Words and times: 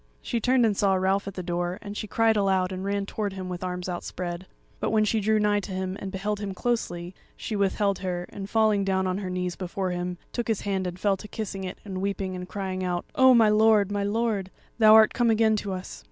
She 0.23 0.39
turned 0.39 0.65
and 0.65 0.75
saw 0.75 0.95
Ralph 0.95 1.27
at 1.27 1.35
the 1.35 1.43
door, 1.43 1.77
and 1.79 1.95
she 1.95 2.07
cried 2.07 2.35
aloud 2.35 2.71
and 2.71 2.83
ran 2.83 3.05
towards 3.05 3.35
him 3.35 3.49
with 3.49 3.63
arms 3.63 3.87
outspread. 3.87 4.47
But 4.79 4.89
when 4.89 5.05
she 5.05 5.19
drew 5.19 5.37
nigh 5.39 5.59
to 5.59 5.71
him 5.73 5.95
and 5.99 6.11
beheld 6.11 6.39
him 6.39 6.55
closely, 6.55 7.13
she 7.37 7.55
withheld 7.55 7.99
her, 7.99 8.25
and 8.29 8.49
falling 8.49 8.83
down 8.83 9.05
on 9.05 9.19
her 9.19 9.29
knees 9.29 9.55
before 9.55 9.91
him 9.91 10.17
took 10.33 10.47
his 10.47 10.61
hand 10.61 10.87
and 10.87 10.99
fell 10.99 11.17
to 11.17 11.27
kissing 11.27 11.63
it 11.65 11.77
and 11.85 12.01
weeping 12.01 12.35
and 12.35 12.49
crying 12.49 12.83
out, 12.83 13.05
"O 13.13 13.35
my 13.35 13.49
lord, 13.49 13.91
my 13.91 14.03
lord, 14.03 14.49
thou 14.79 14.95
art 14.95 15.13
come 15.13 15.29
again 15.29 15.55
to 15.57 15.71
us!" 15.71 15.99